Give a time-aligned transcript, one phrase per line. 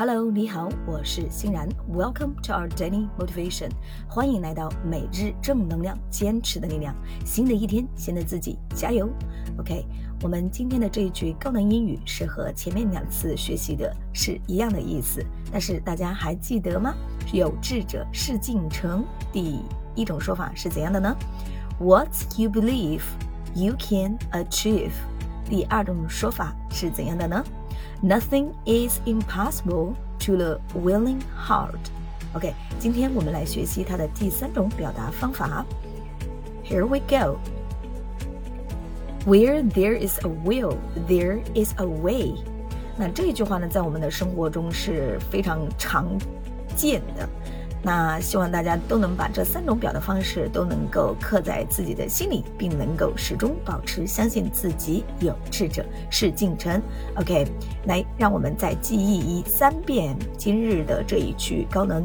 [0.00, 1.68] Hello，你好，我是欣然。
[1.92, 3.68] Welcome to our daily motivation，
[4.08, 6.94] 欢迎来到每日正能量，坚持的力量。
[7.26, 9.10] 新的一天，新的自己，加油
[9.58, 9.84] ！OK，
[10.22, 15.20] 我们今天的这一句高能英语是和前面两次学习的是一样的意思，
[15.50, 16.94] 但是大家还记得吗？
[17.32, 19.04] 有志者事竟成。
[19.32, 19.58] 第
[19.96, 21.12] 一种说法是怎样的呢
[21.80, 23.02] ？What you believe,
[23.52, 24.92] you can achieve。
[25.50, 27.42] 第二种说法是怎样的呢
[28.01, 31.79] ？Nothing is impossible to the willing heart.
[32.33, 35.65] OK，今天我们来学习它的第三种表达方法。
[36.63, 37.37] Here we go.
[39.25, 42.33] Where there is a will, there is a way.
[42.97, 46.07] 那这句话呢，在我们的生活中是非常常
[46.75, 47.27] 见的。
[47.82, 56.80] 那希望大家都能把这三种表达方式都能够刻在自己的心里，并能够始终保持相信自己，有志者事竟成。
[57.16, 57.46] OK，
[57.86, 62.04] 来，让我们再记忆一三遍今日的这一句高能：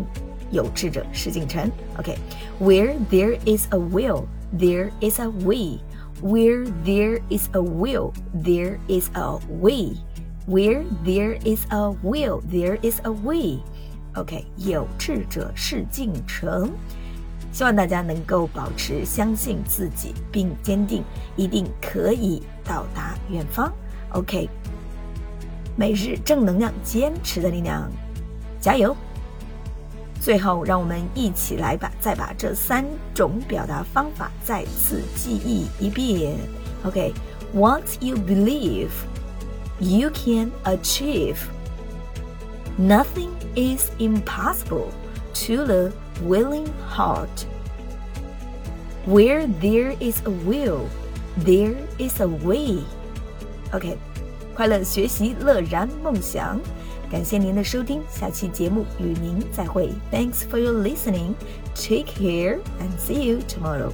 [0.52, 1.70] 有志者事竟成。
[1.98, 4.26] OK，Where there is a will,
[4.58, 5.80] there is a way.
[6.22, 9.98] Where there is a will, there is a way.
[10.48, 13.60] Where there is a will, there is a way.
[14.16, 16.72] OK，有志者事竟成。
[17.52, 21.04] 希望大家能够保持相信自己，并坚定
[21.36, 23.72] 一定可以到达远方。
[24.14, 24.50] OK，
[25.76, 27.92] 每日正能量，坚持的力量，
[28.60, 28.96] 加油！
[30.20, 36.36] 最后，让我们一起来把再把这三种表达方法再次记忆一遍。
[36.86, 38.90] OK，What you believe,
[39.80, 41.38] you can achieve.
[42.79, 44.93] Nothing is impossible
[45.35, 47.47] to the willing heart.
[49.07, 50.89] Where there is a will,
[51.39, 52.85] there is a way.
[53.73, 53.97] OK，
[54.55, 56.61] 快乐学习，乐然梦想。
[57.11, 59.91] 感谢您的收听，下期节目与您再会。
[60.13, 61.35] Thanks for your listening.
[61.75, 63.93] Take care and see you tomorrow.